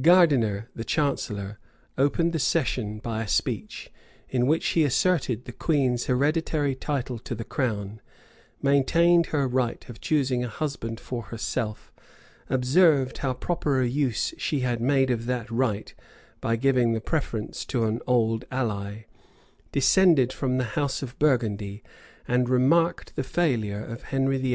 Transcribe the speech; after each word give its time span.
Gardiner, 0.00 0.70
the 0.76 0.84
chancellor, 0.84 1.58
opened 1.98 2.32
the 2.32 2.38
session 2.38 3.00
by 3.00 3.24
a 3.24 3.26
speech; 3.26 3.90
in 4.28 4.46
which 4.46 4.64
he 4.68 4.84
asserted 4.84 5.44
the 5.44 5.50
queen's 5.50 6.06
hereditary 6.06 6.76
title 6.76 7.18
to 7.18 7.34
the 7.34 7.42
crown; 7.42 8.00
maintained 8.62 9.26
her 9.34 9.48
right 9.48 9.84
of 9.88 10.00
choosing 10.00 10.44
a 10.44 10.48
husband 10.48 11.00
for 11.00 11.22
herself; 11.24 11.92
observed 12.48 13.18
how 13.18 13.32
proper 13.32 13.80
a 13.80 13.88
use 13.88 14.32
she 14.38 14.60
had 14.60 14.80
made 14.80 15.10
of 15.10 15.26
that 15.26 15.50
right, 15.50 15.96
by 16.40 16.54
giving 16.54 16.92
the 16.92 17.00
preference 17.00 17.64
to 17.64 17.82
an 17.82 17.98
old 18.06 18.44
ally, 18.52 19.06
descended 19.72 20.32
from 20.32 20.58
the 20.58 20.78
house 20.78 21.02
of 21.02 21.18
Burgundy; 21.18 21.82
and 22.28 22.48
remarked 22.48 23.16
the 23.16 23.24
failure 23.24 23.82
of 23.84 24.04
Henry 24.04 24.38
VIII. 24.38 24.50